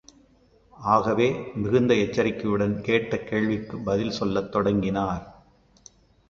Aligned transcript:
ஆகவே 0.77 1.27
மிகுந்த 1.55 1.93
எச்சரிக்கையுடன், 1.95 2.81
கேட்ட 2.81 3.17
கேள்விக்குப் 3.19 3.85
பதில் 3.85 4.11
சொல்லத் 4.11 4.51
தொடங்கினார். 4.51 5.23